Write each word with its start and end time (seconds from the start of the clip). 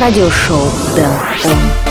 радиошоу 0.00 0.70
«Дэн 0.94 1.10
Он». 1.44 1.87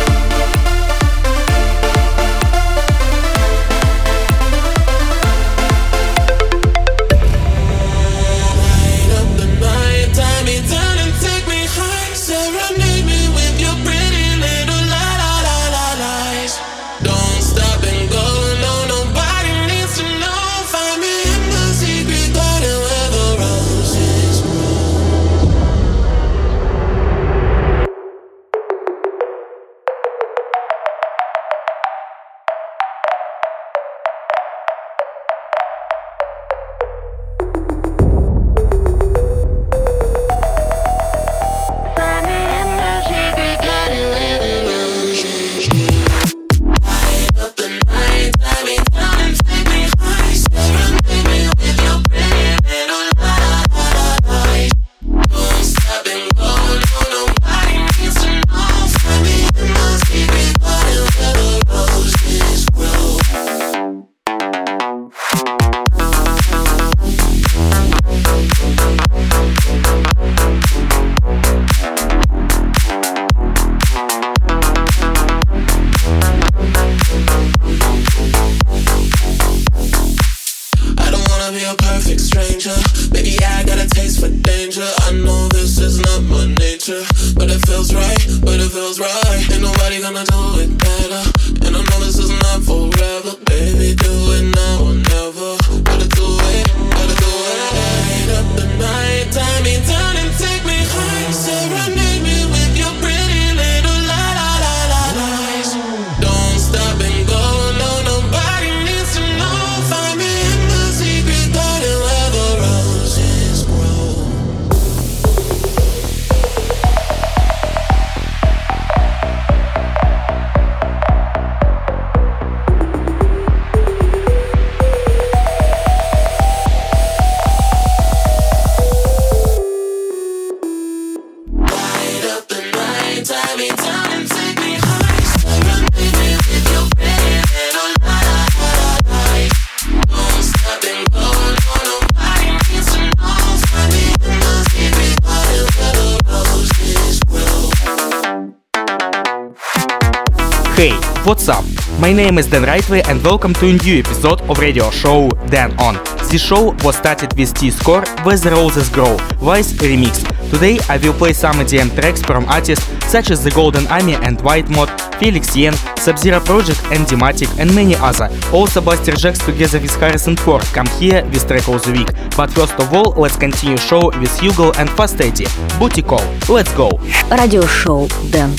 My 152.00 152.14
name 152.14 152.38
is 152.38 152.46
Dan 152.46 152.62
Rightway 152.62 153.02
and 153.10 153.24
welcome 153.24 153.54
to 153.56 153.66
a 153.66 153.74
new 153.74 153.98
episode 153.98 154.40
of 154.42 154.60
radio 154.60 154.92
show 154.92 155.30
Dan 155.50 155.74
On. 155.80 155.96
This 156.30 156.44
show 156.44 156.76
was 156.84 156.96
started 156.96 157.36
with 157.36 157.56
T-Score 157.56 158.04
with 158.24 158.46
Roses 158.46 158.88
Grow, 158.90 159.18
Vice 159.40 159.74
Remix. 159.74 160.22
Today 160.52 160.78
I 160.90 160.98
will 160.98 161.14
play 161.14 161.34
some 161.34 161.56
EDM 161.56 162.00
tracks 162.00 162.22
from 162.22 162.46
artists 162.46 162.86
such 163.12 163.32
as 163.32 163.44
The 163.44 163.50
Golden 163.50 163.88
Army 163.88 164.14
and 164.14 164.40
White 164.42 164.70
Mod, 164.70 164.90
Felix 165.16 165.50
Jaehn, 165.56 165.74
Sub-Zero 165.98 166.40
Project 166.42 166.80
and 166.92 167.04
Dematic 167.08 167.50
and 167.60 167.74
many 167.74 167.96
other. 167.96 168.30
Also 168.54 168.80
Buster 168.80 169.14
Jacks 169.14 169.40
together 169.40 169.80
with 169.80 169.96
Harrison 169.96 170.36
Ford 170.36 170.62
come 170.66 170.88
here 171.00 171.26
with 171.26 171.48
track 171.48 171.68
of 171.68 171.84
the 171.84 171.94
week. 171.94 172.14
But 172.38 172.52
first 172.52 172.80
of 172.80 172.94
all, 172.94 173.16
let's 173.18 173.38
continue 173.38 173.78
show 173.78 174.12
with 174.20 174.40
Hugo 174.40 174.72
and 174.74 174.88
Fast 174.92 175.20
Eddie. 175.20 175.48
Booty 175.80 176.04
Call. 176.04 176.22
Let's 176.48 176.72
go! 176.76 176.92
Radio 177.32 177.66
Show 177.66 178.08
Dan 178.30 178.54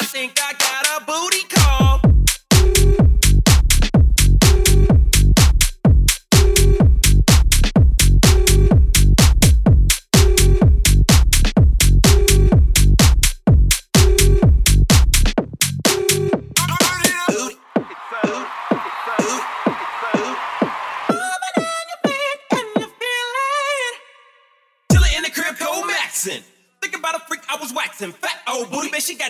I 0.00 0.04
think 0.06 0.40
I 0.40 0.54
got 0.54 1.02
a 1.02 1.04
booty 1.04 1.51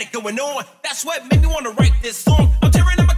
got 0.05 0.15
it 0.15 0.23
going 0.23 0.39
on. 0.39 0.65
That's 0.83 1.05
what 1.05 1.31
made 1.31 1.43
me 1.43 1.49
wanna 1.49 1.71
write 1.71 1.93
this 2.03 2.17
song. 2.19 2.51
I'm 2.63 2.71
tearing 2.71 3.01
up. 3.01 3.12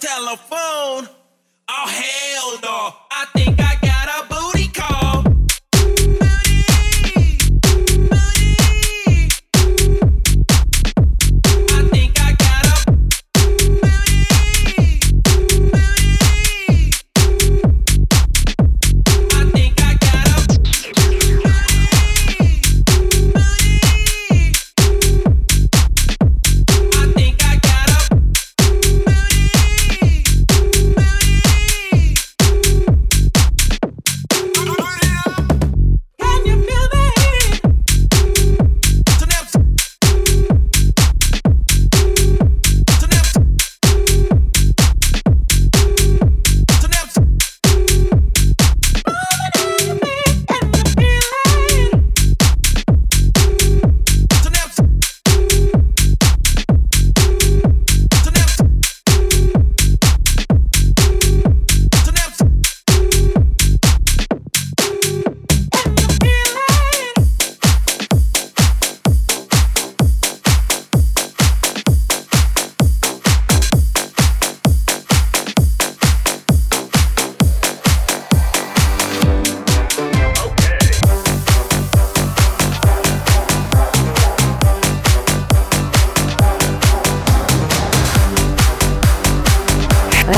telephone. 0.00 0.65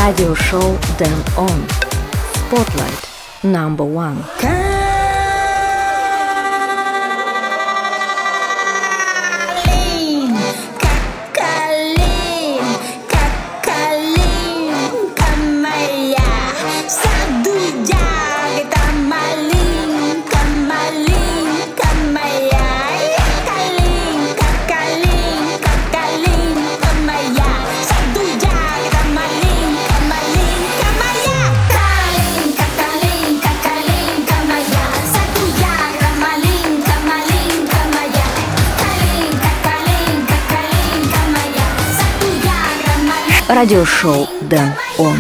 radio 0.08 0.32
show 0.34 0.78
Dan 0.96 1.18
On. 1.36 1.68
Spotlight 2.32 3.44
number 3.44 3.84
one. 3.84 4.16
радиошоу 43.58 44.28
Дэн 44.42 44.72
он». 44.98 45.16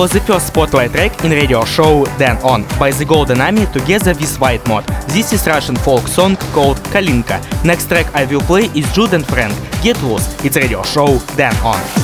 was 0.00 0.12
the 0.12 0.20
first 0.20 0.46
spotlight 0.46 0.90
track 0.92 1.24
in 1.26 1.30
radio 1.30 1.62
show 1.62 2.06
Dan 2.16 2.38
On 2.38 2.62
by 2.78 2.90
the 2.90 3.04
Golden 3.04 3.38
Army 3.38 3.66
together 3.66 4.14
with 4.14 4.34
White 4.40 4.66
Mod. 4.66 4.86
This 5.08 5.34
is 5.34 5.46
Russian 5.46 5.76
folk 5.76 6.08
song 6.08 6.36
called 6.54 6.78
Kalinka. 6.84 7.38
Next 7.66 7.88
track 7.88 8.06
I 8.14 8.24
will 8.24 8.40
play 8.40 8.70
is 8.74 8.90
Jude 8.94 9.12
and 9.12 9.26
Frank. 9.26 9.52
Get 9.82 10.02
loose. 10.02 10.26
It's 10.42 10.56
radio 10.56 10.82
show 10.84 11.18
Dan 11.36 11.54
On. 11.56 11.99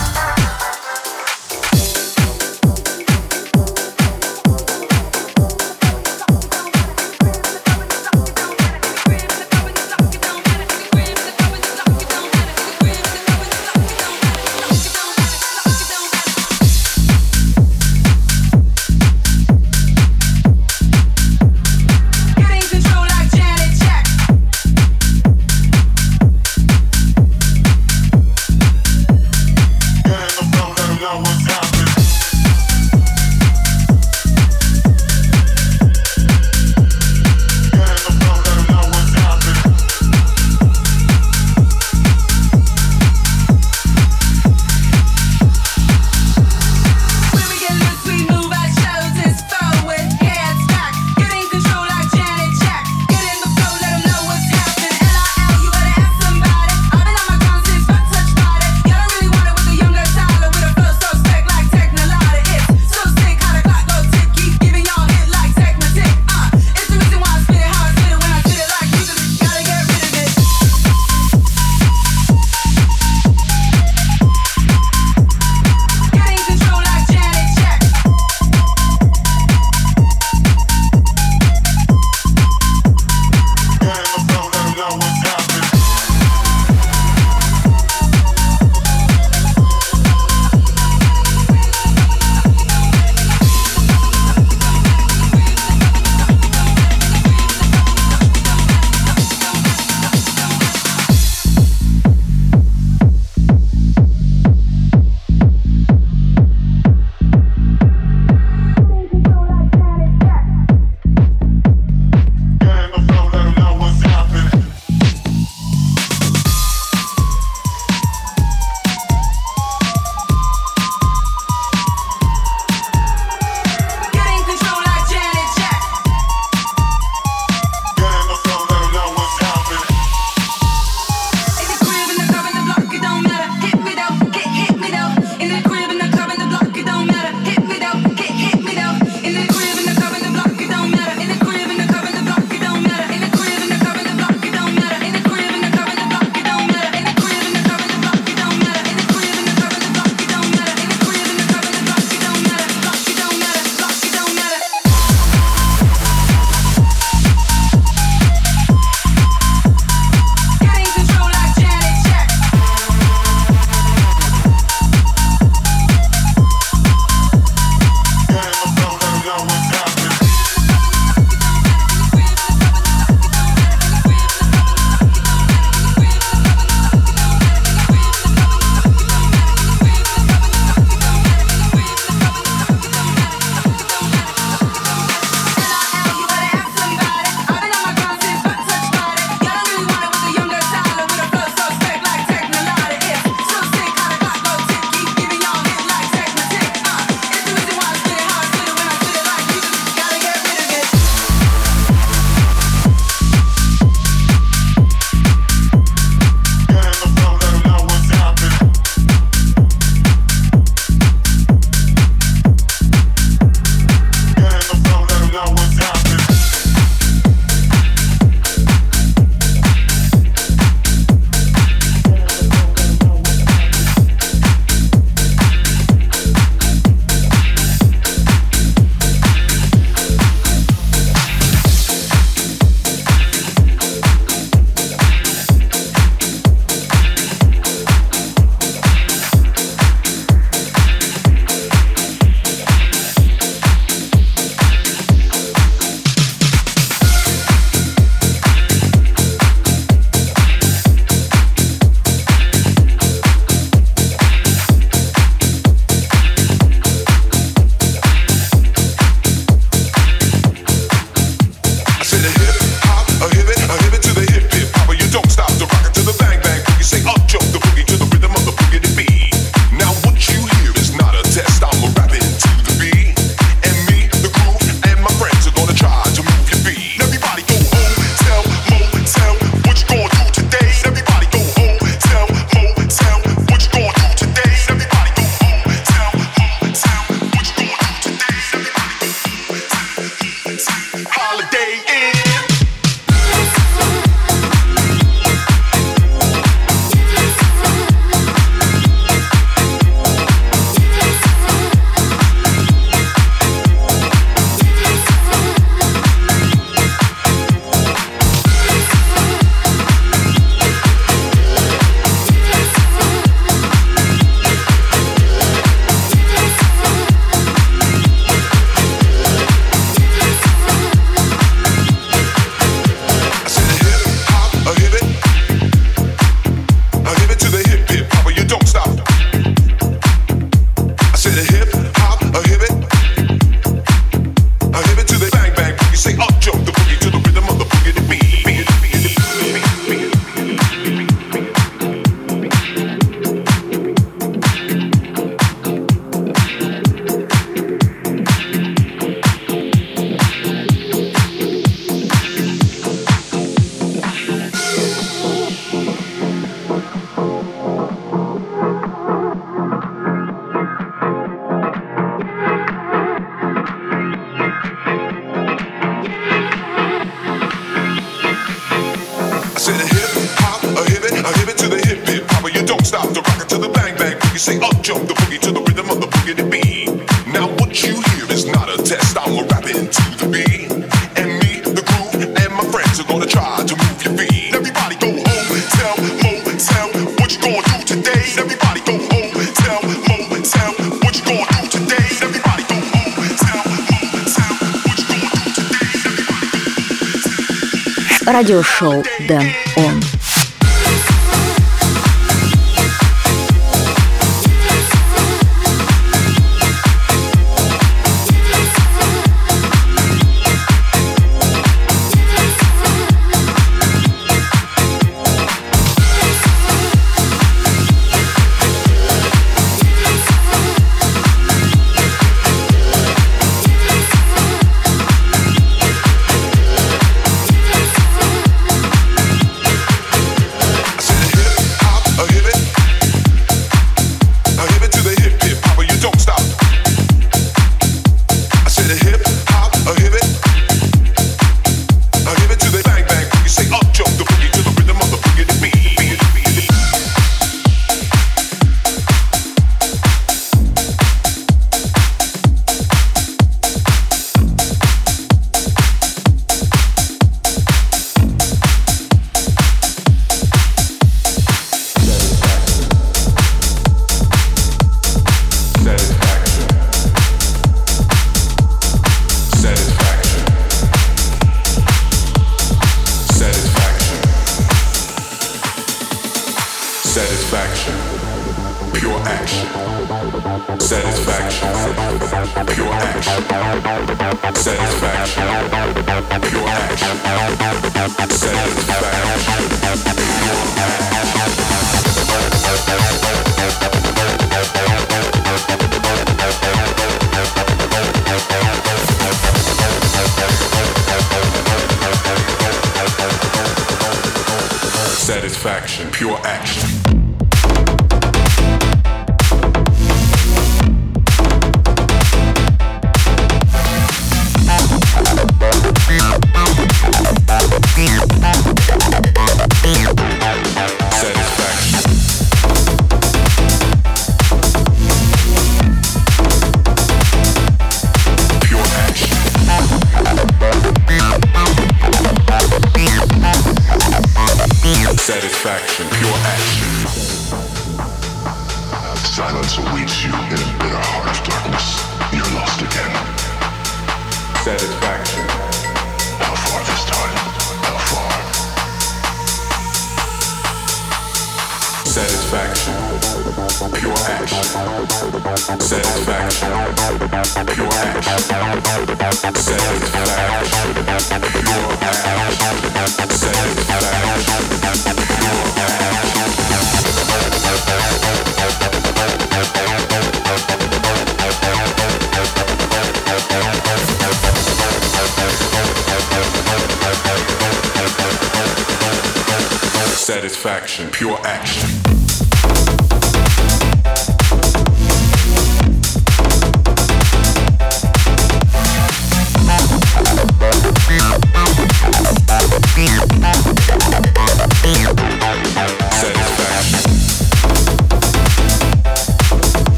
手。 398.78 399.15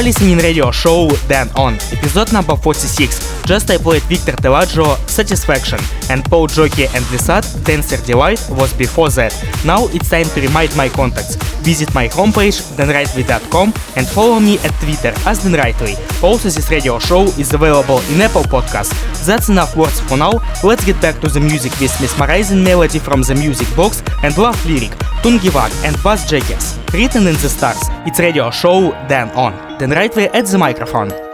are 0.00 0.04
listening 0.04 0.38
radio 0.38 0.70
show 0.70 1.10
Dan 1.28 1.48
On, 1.56 1.74
episode 1.92 2.32
number 2.32 2.56
46. 2.56 3.44
Just 3.44 3.70
I 3.70 3.76
played 3.76 4.02
Victor 4.04 4.32
Telaggio, 4.32 4.96
Satisfaction, 5.08 5.78
and 6.08 6.24
Paul 6.24 6.46
Jockey 6.46 6.84
and 6.84 7.04
Lisad 7.12 7.44
Dancer 7.64 7.98
Delight 8.06 8.40
was 8.50 8.72
before 8.72 9.10
that. 9.10 9.32
Now 9.64 9.88
it's 9.88 10.08
time 10.08 10.26
to 10.34 10.40
remind 10.40 10.74
my 10.76 10.88
contacts. 10.88 11.36
Visit 11.62 11.94
my 11.94 12.08
homepage, 12.08 12.62
thenrightly.com 12.76 13.74
and 13.96 14.06
follow 14.06 14.40
me 14.40 14.58
at 14.60 14.72
Twitter 14.80 15.12
as 15.26 15.42
thenrightly. 15.44 15.96
Also, 16.22 16.50
this 16.50 16.70
radio 16.70 16.98
show 16.98 17.24
is 17.38 17.54
available 17.54 18.00
in 18.12 18.20
Apple 18.20 18.42
Podcast. 18.42 18.92
That's 19.24 19.48
enough 19.48 19.74
words 19.74 20.00
for 20.00 20.18
now. 20.18 20.32
Let's 20.62 20.84
get 20.84 21.00
back 21.00 21.18
to 21.20 21.28
the 21.28 21.40
music 21.40 21.72
with 21.80 21.98
mesmerizing 22.00 22.62
melody 22.62 22.98
from 22.98 23.22
the 23.22 23.34
music 23.34 23.74
box 23.74 24.02
and 24.22 24.36
love 24.36 24.58
lyric 24.66 24.90
Tungevaag 25.22 25.72
and 25.84 25.96
Buzz 26.02 26.28
Jackass. 26.28 26.78
Written 26.92 27.26
in 27.26 27.34
the 27.34 27.48
stars, 27.48 27.80
it's 28.06 28.18
radio 28.18 28.50
show 28.50 28.92
Dan 29.08 29.30
On. 29.30 29.78
Then 29.78 29.90
right 29.90 30.14
away 30.14 30.28
at 30.28 30.44
the 30.46 30.58
microphone. 30.58 31.29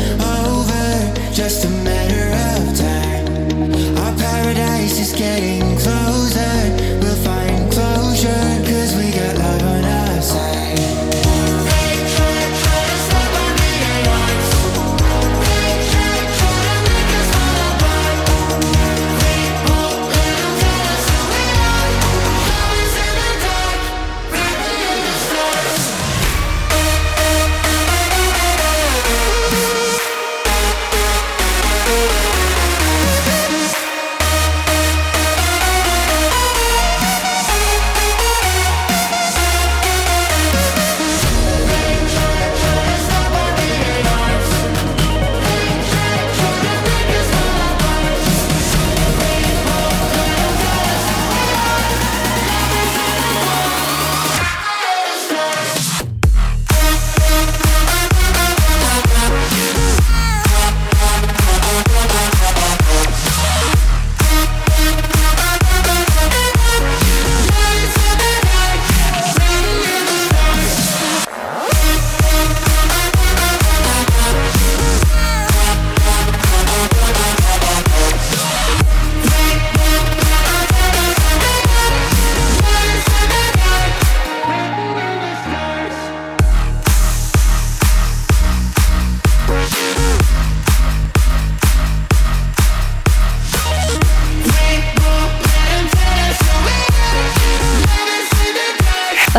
over, 0.00 1.32
just 1.32 1.64
a 1.64 1.70
matter 1.70 2.23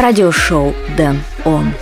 радиошоу 0.05 0.71
Дэн 0.97 1.17
Он. 1.45 1.73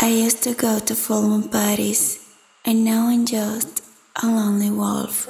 I 0.00 0.08
used 0.08 0.40
to 0.44 0.54
go 0.54 0.78
to 0.78 0.94
full 0.94 1.22
moon 1.28 1.42
parties, 1.50 2.18
and 2.64 2.82
now 2.82 3.08
I'm 3.12 3.26
just 3.26 3.82
a 4.22 4.26
lonely 4.26 4.70
wolf. 4.70 5.25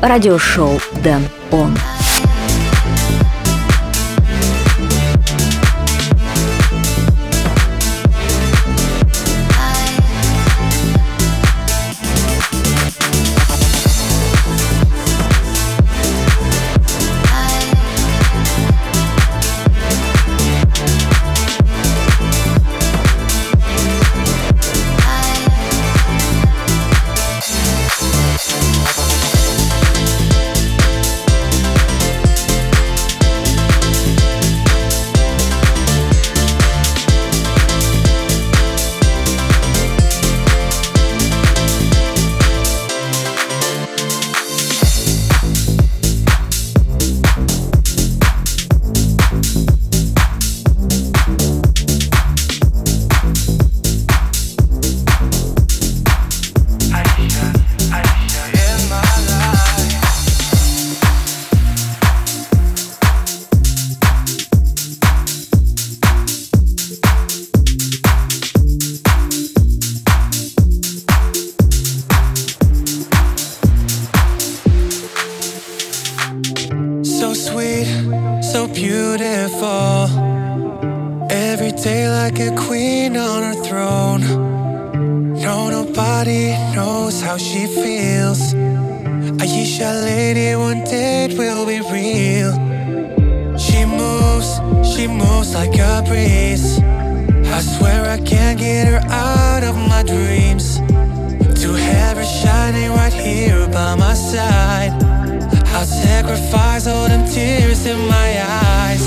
радиошоу 0.00 0.80
«Дэн 1.02 1.22
Он». 1.50 1.76
Moves 95.08 95.54
like 95.54 95.78
a 95.78 96.02
breeze. 96.06 96.78
I 97.56 97.60
swear 97.60 98.04
I 98.04 98.18
can't 98.18 98.58
get 98.58 98.86
her 98.86 99.00
out 99.10 99.64
of 99.64 99.76
my 99.76 100.02
dreams. 100.02 100.78
To 101.62 101.74
have 101.74 102.16
her 102.16 102.24
shining 102.24 102.90
right 102.90 103.12
here 103.12 103.66
by 103.68 103.94
my 103.96 104.14
side. 104.14 104.92
I'll 105.74 105.86
sacrifice 105.86 106.86
all 106.86 107.08
them 107.08 107.28
tears 107.28 107.86
in 107.86 107.98
my 108.08 108.28
eyes. 108.42 109.04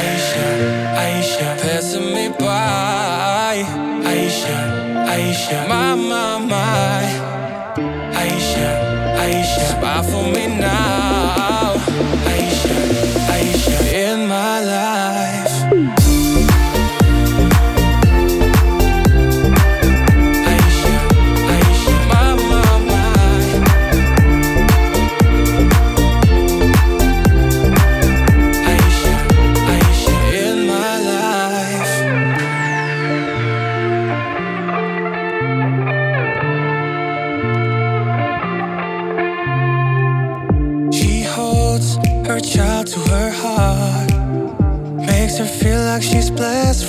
Aisha, 0.00 0.48
Aisha, 1.04 1.48
passing 1.62 2.14
me 2.14 2.28
by. 2.38 3.64
Aisha, 4.04 4.56
Aisha, 5.14 5.68
my, 5.68 5.94
my, 5.94 6.38
my. 6.52 7.02
Aisha, 8.22 8.68
Aisha, 9.24 9.62
spy 9.72 10.02
for 10.10 10.24
me 10.34 10.46
now. 10.58 11.74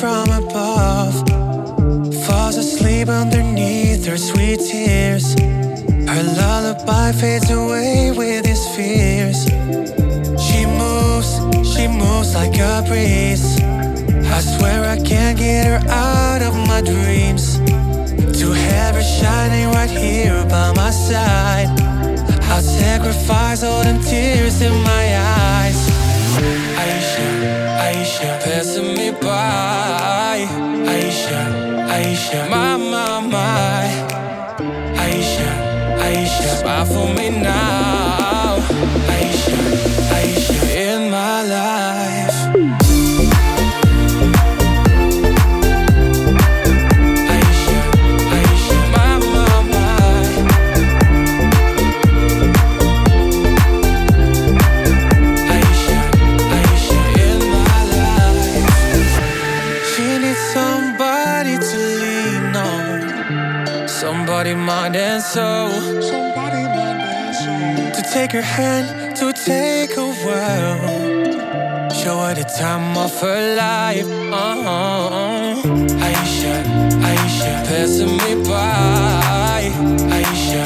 From 0.02 0.32
above. 0.32 1.14
Falls 2.26 2.58
asleep 2.58 3.08
underneath 3.08 4.04
her 4.08 4.18
sweet 4.18 4.60
tears. 4.60 5.36
Her 6.10 6.24
lullaby 6.40 7.12
fades 7.12 7.52
away 7.52 8.12
with 8.12 8.44
his 8.44 8.66
fears. 8.76 9.46
She 10.46 10.66
moves, 10.66 11.30
she 11.72 11.88
moves 11.88 12.34
like 12.34 12.58
a 12.58 12.84
breeze. 12.88 13.62
I 14.38 14.40
swear 14.42 14.86
I 14.86 14.98
can't 15.04 15.38
get 15.38 15.68
her 15.68 15.82
out 15.88 16.42
of 16.42 16.56
my 16.68 16.82
dreams. 16.82 17.60
To 18.40 18.48
have 18.54 18.96
her 18.96 19.08
shining 19.20 19.68
right 19.68 19.92
here 19.92 20.44
by 20.50 20.74
my 20.76 20.90
side. 20.90 21.70
I'll 22.50 22.64
sacrifice 22.64 23.62
all 23.62 23.84
them 23.84 24.02
tears 24.02 24.62
in 24.64 24.74
my 24.82 25.18
eyes. 25.18 25.41
Aisha, 26.82 27.28
Aisha, 27.88 28.30
passing 28.44 28.94
me 28.98 29.12
by. 29.12 30.48
Aisha, 30.94 31.40
Aisha, 31.96 32.50
my, 32.50 32.76
my, 32.78 33.20
my. 33.34 33.88
Aisha, 35.06 35.50
Aisha, 36.08 36.50
spy 36.60 36.86
for 36.86 37.08
me 37.14 37.30
now. 37.42 38.01
Soul. 65.34 65.70
To 67.96 68.02
take 68.14 68.34
her 68.34 68.42
hand, 68.42 69.16
to 69.16 69.32
take 69.32 69.96
her 69.96 70.12
world. 70.26 71.32
Show 72.00 72.18
her 72.26 72.34
the 72.34 72.44
time 72.60 72.98
of 72.98 73.14
her 73.22 73.42
life. 73.56 74.08
Uh-huh. 74.08 75.62
Aisha, 76.08 76.56
Aisha, 77.12 77.54
passing 77.68 78.16
me 78.24 78.34
by. 78.50 79.72
Aisha, 80.18 80.64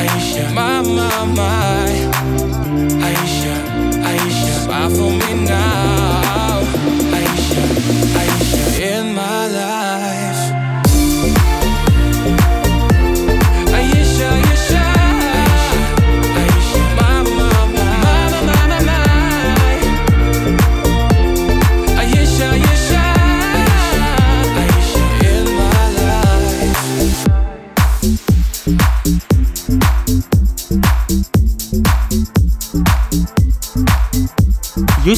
Aisha, 0.00 0.44
my, 0.58 0.82
my, 0.82 1.24
my. 1.40 1.92
Aisha, 3.08 3.54
Aisha, 4.10 4.52
spy 4.62 4.88
for 4.96 5.10
me 5.20 5.32
now. 5.46 5.71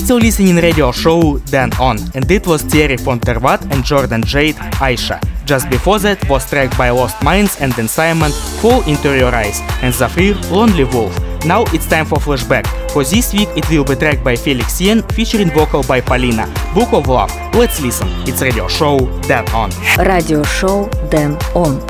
still 0.05 0.19
listening 0.19 0.57
radio 0.57 0.93
show 0.93 1.38
Dan 1.51 1.71
On, 1.81 1.97
and 2.14 2.31
it 2.31 2.47
was 2.47 2.61
Thierry 2.61 2.97
Fontervat 2.99 3.73
and 3.73 3.83
Jordan 3.83 4.23
Jade 4.23 4.57
Aisha. 4.77 5.19
Just 5.47 5.71
before 5.71 5.99
that 6.01 6.29
was 6.29 6.45
track 6.49 6.77
by 6.77 6.90
Lost 6.90 7.23
Minds 7.23 7.59
and 7.62 7.73
then 7.73 7.88
Simon 7.88 8.31
Fall 8.61 8.83
Into 8.87 9.17
Your 9.17 9.35
Eyes 9.35 9.61
and 9.81 9.95
Zafir 9.95 10.35
Lonely 10.51 10.85
Wolf. 10.85 11.19
Now 11.47 11.64
it's 11.73 11.88
time 11.88 12.05
for 12.05 12.19
flashback. 12.19 12.67
For 12.90 13.03
this 13.03 13.33
week 13.33 13.49
it 13.57 13.67
will 13.71 13.85
be 13.85 13.95
track 13.95 14.23
by 14.23 14.37
Felix 14.37 14.79
Jaehn 14.79 15.11
featuring 15.12 15.51
vocal 15.51 15.83
by 15.83 16.03
Polina. 16.03 16.53
Book 16.75 16.93
of 16.93 17.09
Love. 17.09 17.33
Let's 17.55 17.81
listen. 17.81 18.09
It's 18.29 18.43
radio 18.43 18.69
show 18.69 18.99
Dan 19.23 19.49
On. 19.55 19.71
Radio 20.05 20.43
show 20.43 20.87
Dan 21.09 21.33
On. 21.55 21.81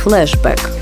Flashback. 0.00 0.81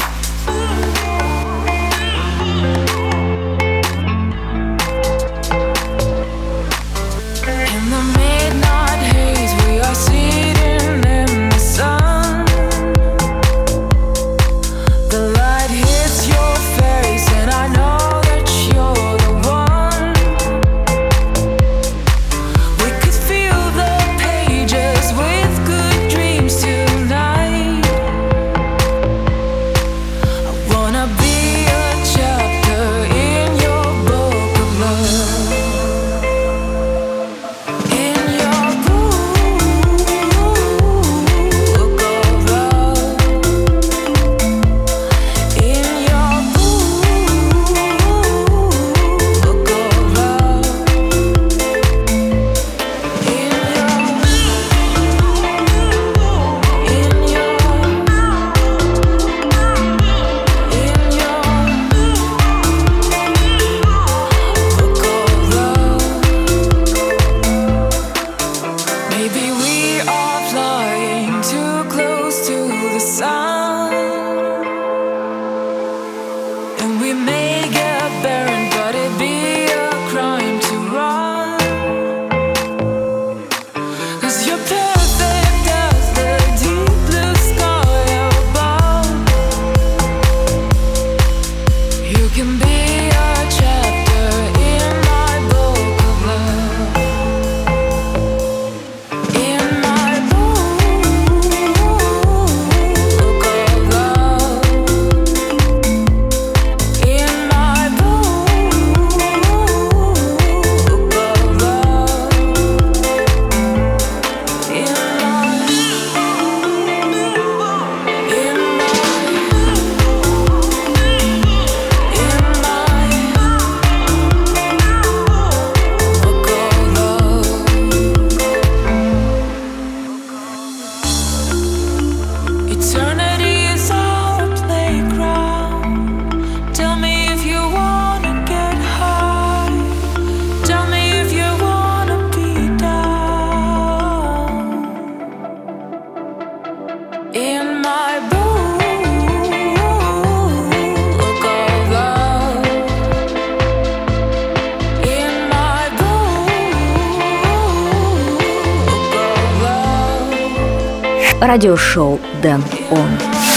Радиошоу 161.41 162.21
Дэн 162.43 162.63
Он. 162.91 163.50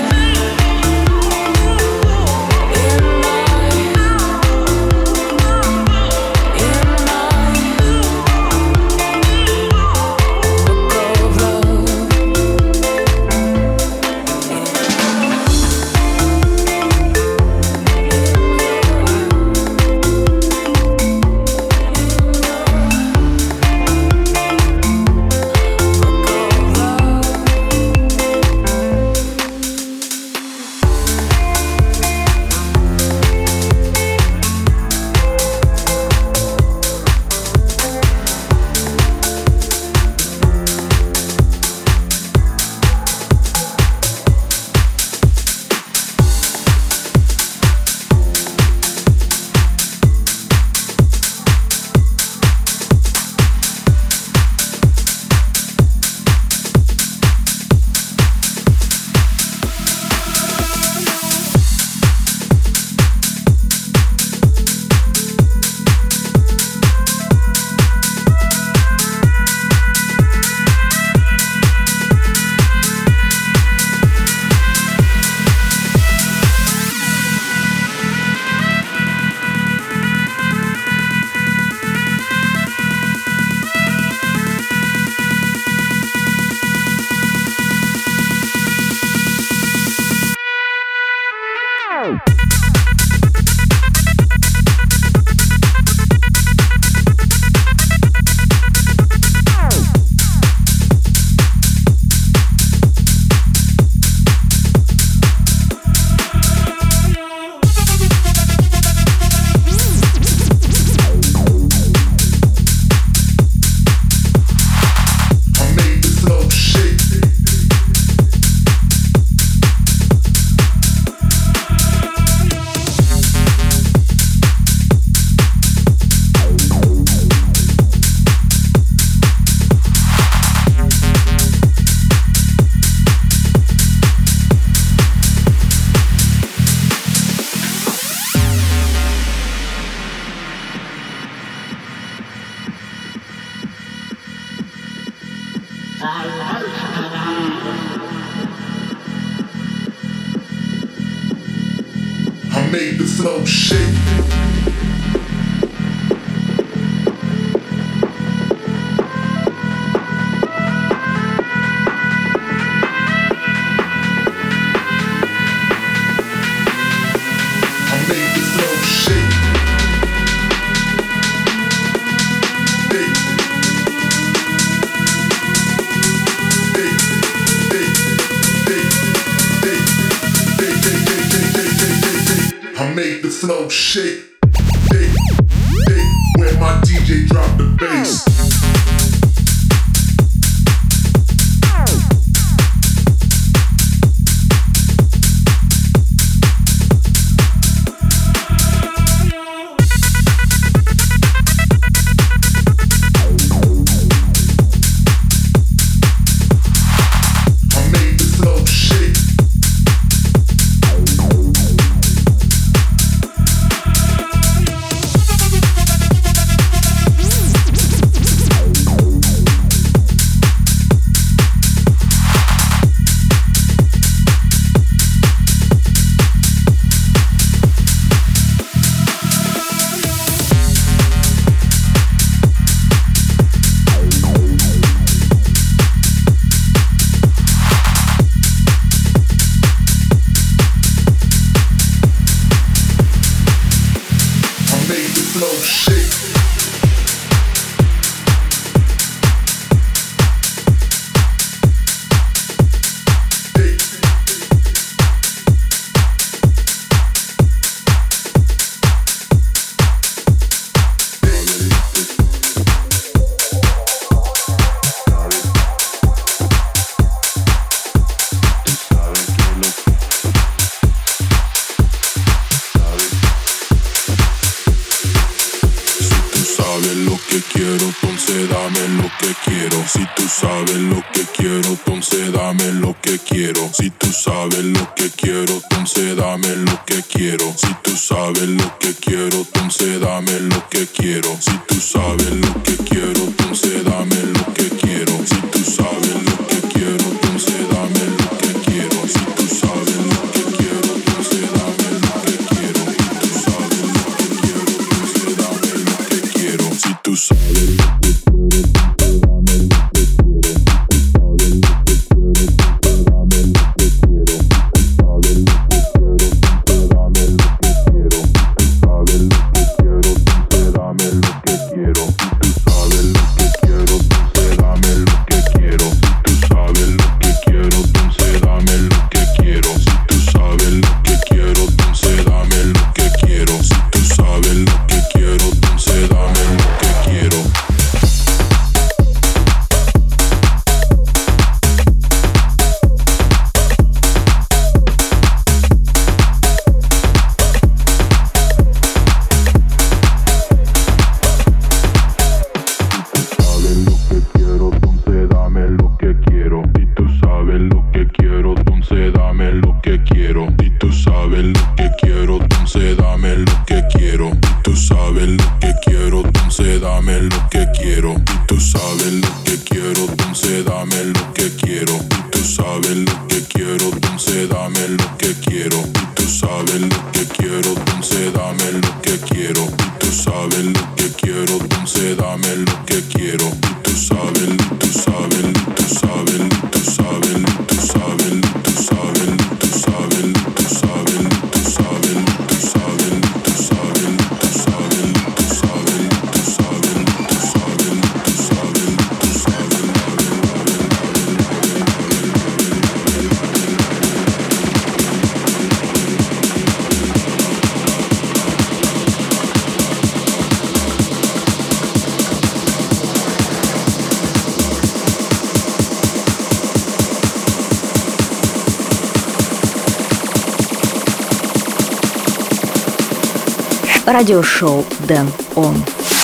радиошоу 424.06 424.86
Дэн 425.08 425.28
Он. 425.56 425.84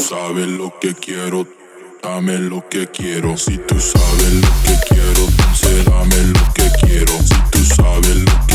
Sabes 0.09 0.47
lo 0.47 0.73
que 0.79 0.93
quiero, 0.93 1.45
dame 2.01 2.37
lo 2.37 2.67
que 2.69 2.87
quiero. 2.87 3.37
Si 3.37 3.57
tú 3.57 3.79
sabes 3.79 4.33
lo 4.41 4.49
que 4.63 4.75
quiero, 4.89 5.21
entonces 5.27 5.85
dame 5.85 6.15
lo 6.33 6.53
que 6.53 6.69
quiero. 6.81 7.13
Si 7.21 7.35
tú 7.51 7.59
sabes 7.75 8.15
lo 8.15 8.25
que 8.25 8.31
quiero. 8.31 8.48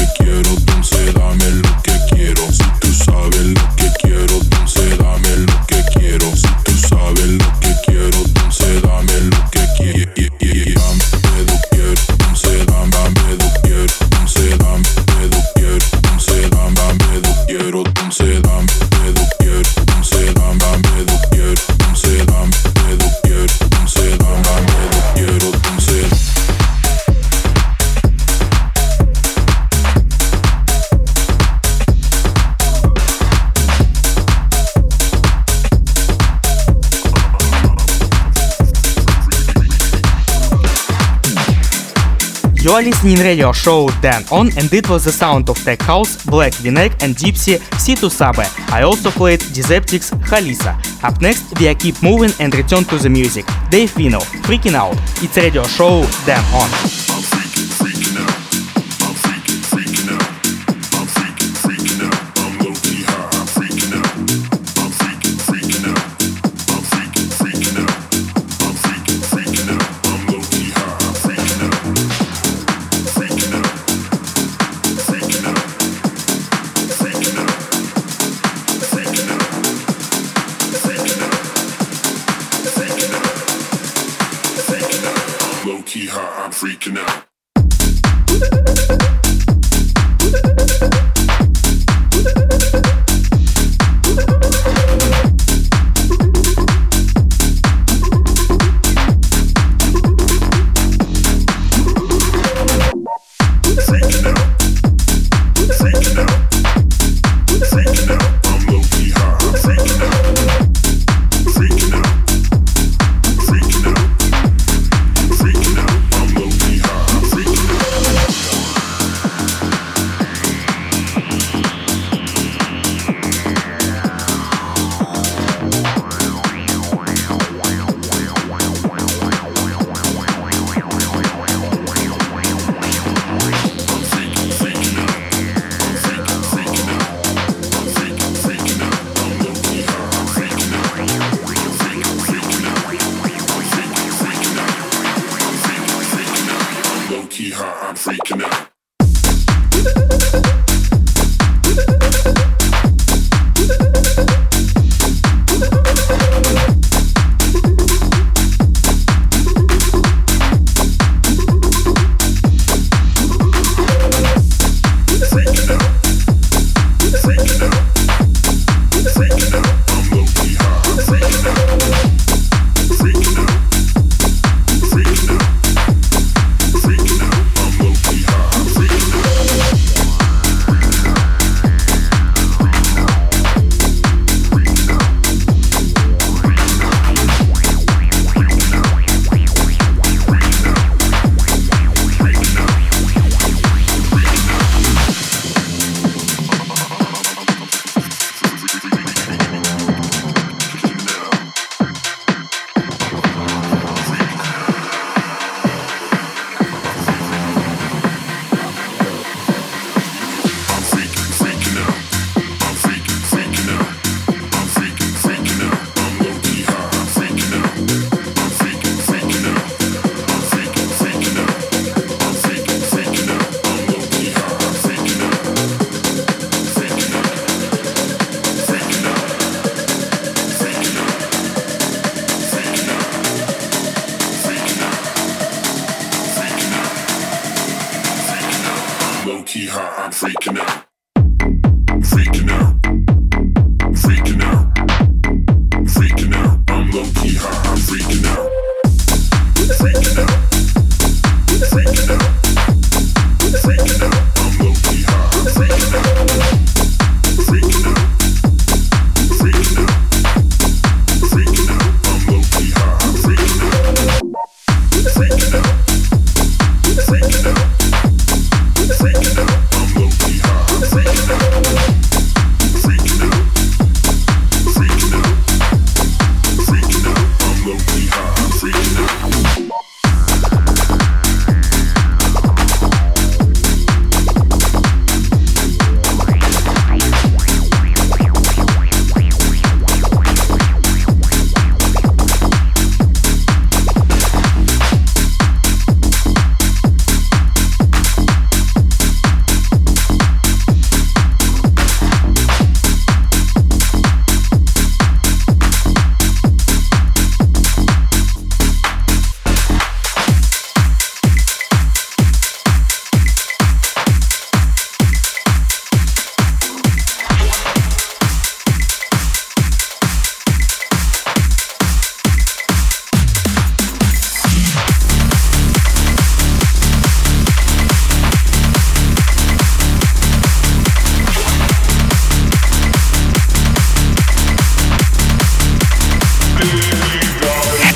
You're 42.75 42.83
listening 42.83 43.18
radio 43.20 43.53
show 43.53 43.89
Dan 44.03 44.25
On 44.33 44.49
and 44.59 44.72
it 44.72 44.89
was 44.91 45.05
the 45.05 45.12
sound 45.12 45.49
of 45.49 45.57
Tech 45.62 45.81
House, 45.83 46.27
Black 46.27 46.53
vinyl, 46.55 46.91
and 47.05 47.14
Gypsy 47.14 47.59
C2 47.79 48.11
Sabe. 48.11 48.45
I 48.72 48.83
also 48.83 49.12
played 49.12 49.39
Deceptics 49.55 50.11
Halisa. 50.11 50.75
Up 51.05 51.20
next 51.20 51.57
we 51.61 51.72
keep 51.77 52.03
moving 52.03 52.33
and 52.41 52.53
return 52.53 52.83
to 52.87 52.99
the 52.99 53.09
music. 53.09 53.47
Dave 53.70 53.93
Vino, 53.93 54.18
Freaking 54.43 54.75
Out. 54.75 54.97
It's 55.22 55.37
radio 55.37 55.62
show 55.62 56.03
Dan 56.27 56.43
On. 56.53 57.53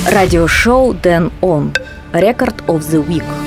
Радиошоу 0.09 0.95
Дэн 0.95 1.31
Он. 1.39 1.71
Record 2.13 2.65
of 2.65 2.79
the 2.79 3.07
Week. 3.07 3.38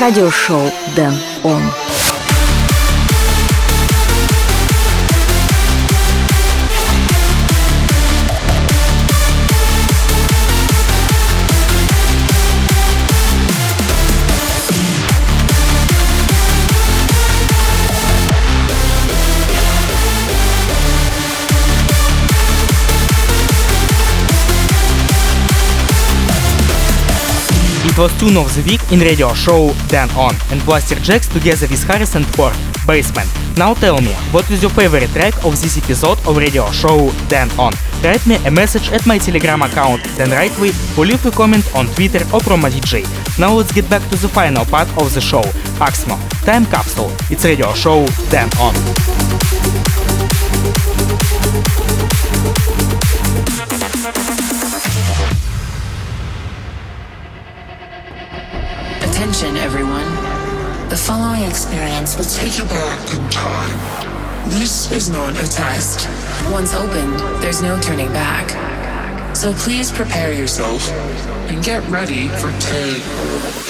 Радиошоу 0.00 0.62
Дэн 0.96 1.14
Он. 1.44 1.62
Was 28.00 28.18
tune 28.18 28.38
of 28.38 28.48
the 28.56 28.62
week 28.62 28.80
in 28.92 29.00
radio 29.00 29.34
show 29.34 29.74
Dan 29.88 30.08
On 30.16 30.34
and 30.50 30.62
Blasterjaxx 30.62 31.30
together 31.34 31.66
with 31.68 31.84
Harrison 31.84 32.24
Ford, 32.24 32.56
Basement. 32.86 33.28
Now 33.58 33.74
tell 33.74 34.00
me, 34.00 34.14
what 34.32 34.50
is 34.50 34.62
your 34.62 34.70
favorite 34.70 35.10
track 35.10 35.34
of 35.44 35.60
this 35.60 35.76
episode 35.76 36.18
of 36.26 36.38
radio 36.38 36.70
show 36.70 37.12
Dan 37.28 37.50
On? 37.58 37.74
Write 38.02 38.26
me 38.26 38.36
a 38.46 38.50
message 38.50 38.90
at 38.90 39.04
my 39.04 39.18
telegram 39.18 39.60
account 39.60 40.02
Dan 40.16 40.30
Rightway 40.30 40.72
or 40.96 41.04
leave 41.04 41.26
a 41.26 41.30
comment 41.30 41.66
on 41.76 41.88
Twitter 41.88 42.24
or 42.32 42.40
Promo 42.40 42.70
DJ. 42.70 43.04
Now 43.38 43.52
let's 43.52 43.70
get 43.70 43.86
back 43.90 44.00
to 44.08 44.16
the 44.16 44.28
final 44.28 44.64
part 44.64 44.88
of 44.96 45.12
the 45.12 45.20
show. 45.20 45.42
Axmo, 45.76 46.16
Time 46.46 46.64
Capsule. 46.64 47.12
It's 47.28 47.44
radio 47.44 47.70
show 47.74 48.06
Dan 48.30 48.48
On. 48.60 49.09
following 61.00 61.42
experience 61.44 62.16
will 62.16 62.24
take 62.24 62.58
you 62.58 62.64
back 62.64 63.14
in 63.14 63.30
time. 63.30 64.50
This 64.50 64.92
is 64.92 65.08
not 65.08 65.32
a 65.32 65.48
test. 65.48 66.08
Once 66.50 66.74
opened, 66.74 67.18
there's 67.42 67.62
no 67.62 67.80
turning 67.80 68.12
back. 68.12 69.34
So 69.34 69.52
please 69.54 69.90
prepare 69.90 70.32
yourself 70.32 70.90
and 71.48 71.64
get 71.64 71.86
ready 71.88 72.28
for 72.28 72.50
10. 72.58 73.00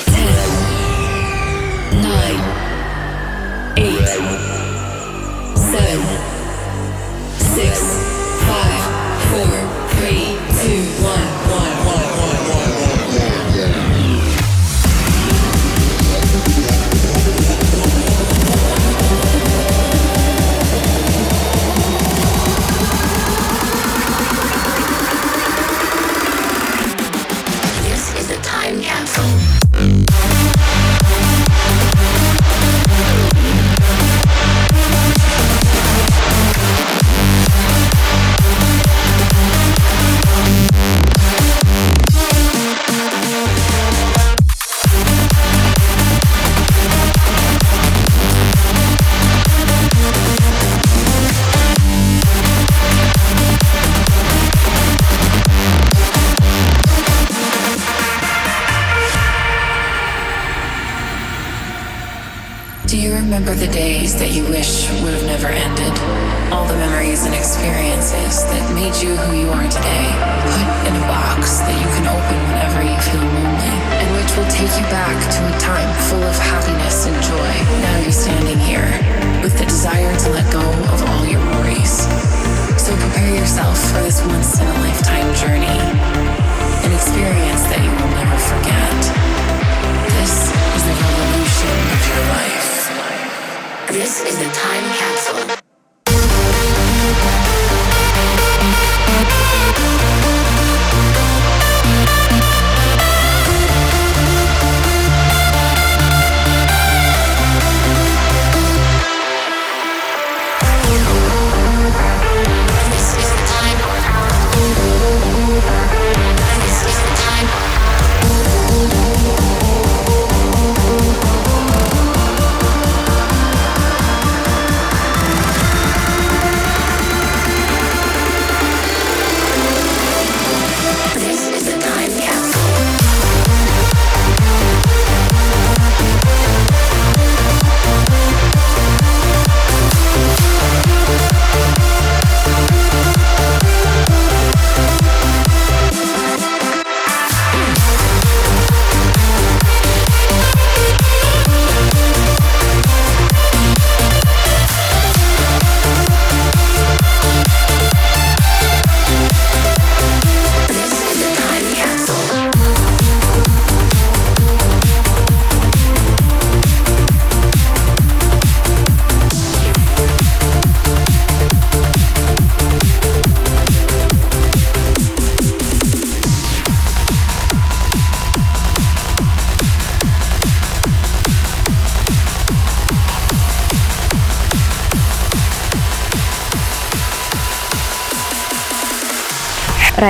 10 0.07 0.80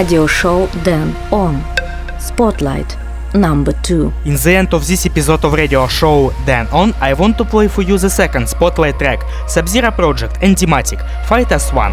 Radio 0.01 0.27
show 0.27 0.67
Dan 0.83 1.15
On 1.31 1.63
Spotlight 2.19 2.97
number 3.35 3.75
two. 3.83 4.11
In 4.25 4.35
the 4.37 4.55
end 4.57 4.73
of 4.73 4.87
this 4.87 5.05
episode 5.05 5.45
of 5.45 5.53
radio 5.53 5.87
show 5.89 6.33
Dan 6.47 6.67
On, 6.73 6.95
I 7.03 7.13
want 7.13 7.37
to 7.37 7.45
play 7.45 7.69
for 7.69 7.83
you 7.83 7.99
the 7.99 8.09
second 8.09 8.49
spotlight 8.49 8.99
track, 8.99 9.21
Sub-Zero 9.47 9.91
Project 9.91 10.39
and 10.41 10.59
Thematic, 10.59 11.01
Fight 11.27 11.53
Us 11.53 11.71
One. 11.75 11.93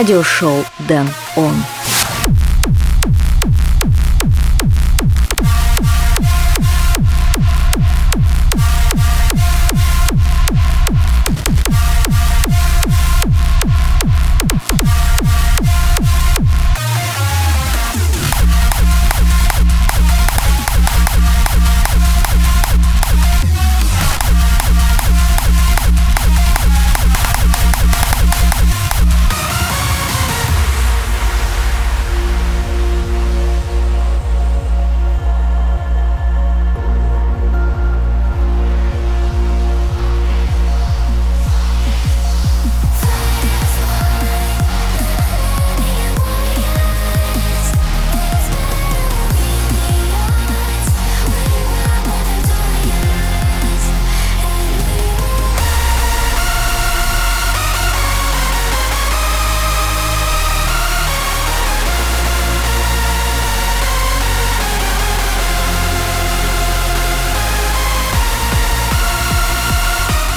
радиошоу 0.00 0.64
«Дэн 0.88 1.06
Он». 1.36 1.79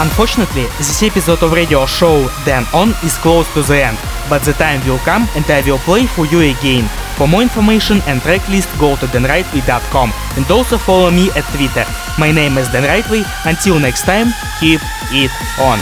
Unfortunately, 0.03 0.63
this 0.77 1.01
episode 1.01 1.41
of 1.43 1.53
radio 1.53 1.85
show 1.85 2.27
Dan 2.43 2.65
On 2.73 2.89
is 3.07 3.15
close 3.23 3.47
to 3.53 3.61
the 3.63 3.85
end, 3.87 3.97
but 4.29 4.43
the 4.43 4.51
time 4.51 4.85
will 4.85 4.99
come 4.99 5.29
and 5.33 5.45
I 5.49 5.61
will 5.61 5.79
play 5.79 6.05
for 6.05 6.25
you 6.25 6.41
again. 6.41 6.89
For 7.15 7.25
more 7.25 7.41
information 7.41 8.01
and 8.05 8.19
tracklist 8.19 8.67
go 8.81 8.97
to 8.97 9.05
danrightway.com 9.07 10.11
and 10.35 10.51
also 10.51 10.77
follow 10.77 11.09
me 11.09 11.31
at 11.31 11.47
Twitter. 11.55 11.87
My 12.19 12.33
name 12.33 12.57
is 12.57 12.67
Dan 12.67 12.83
Rightway. 12.83 13.23
Until 13.45 13.79
next 13.79 14.03
time, 14.03 14.27
keep 14.59 14.81
it 15.15 15.31
on. 15.57 15.79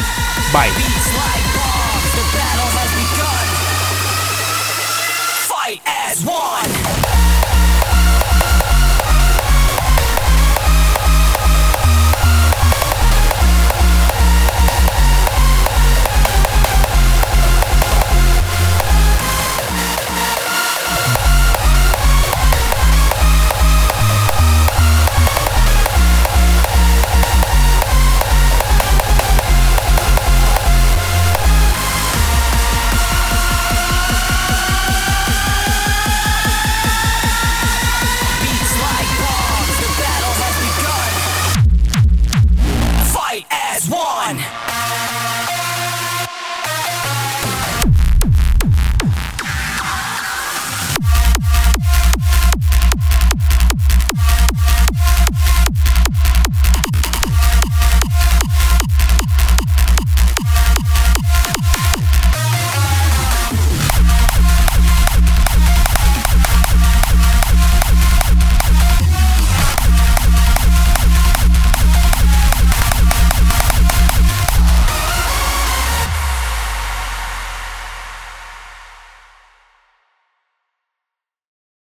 Bye. 0.53 1.40